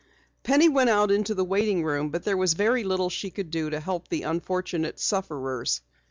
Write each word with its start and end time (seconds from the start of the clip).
Penny 0.41 0.67
went 0.67 0.89
out 0.89 1.11
into 1.11 1.35
the 1.35 1.43
waiting 1.45 1.83
room 1.83 2.09
but 2.09 2.23
there 2.23 2.35
was 2.35 2.55
very 2.55 2.83
little 2.83 3.11
she 3.11 3.29
could 3.29 3.51
do 3.51 3.69
to 3.69 3.79
help 3.79 4.07
the 4.07 4.23
unfortunate 4.23 4.99
sufferers. 4.99 5.81